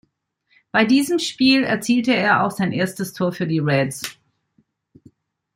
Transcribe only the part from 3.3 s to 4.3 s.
für die Reds.